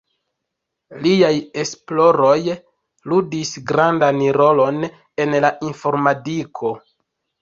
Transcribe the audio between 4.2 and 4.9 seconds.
rolon